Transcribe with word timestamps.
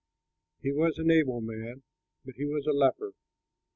He 0.63 0.71
was 0.71 0.97
an 0.97 1.11
able 1.11 1.41
man, 1.41 1.83
but 2.25 2.33
he 2.35 2.45
was 2.47 2.65
a 2.65 2.73
leper. 2.73 3.11